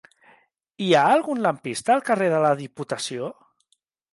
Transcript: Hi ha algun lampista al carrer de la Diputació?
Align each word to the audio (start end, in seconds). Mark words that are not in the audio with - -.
Hi 0.85 0.87
ha 0.99 1.03
algun 1.17 1.43
lampista 1.47 1.95
al 1.99 2.03
carrer 2.09 2.31
de 2.35 2.41
la 2.47 2.55
Diputació? 2.63 3.29